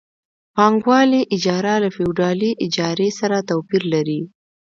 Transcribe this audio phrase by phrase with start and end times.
[0.55, 4.21] پانګوالي اجاره له فیوډالي اجارې سره توپیر لري